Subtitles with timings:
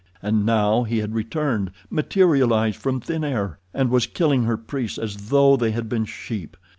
[0.19, 5.69] And now he had returned—materialized from thin air—and was killing her priests as though they
[5.73, 6.57] had been sheep.